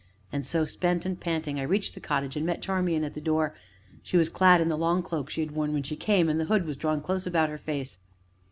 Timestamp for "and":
0.31-0.43, 1.05-1.19, 2.35-2.43, 6.27-6.39